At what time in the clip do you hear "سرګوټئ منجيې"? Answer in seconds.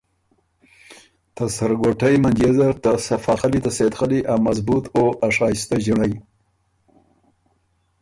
1.57-2.51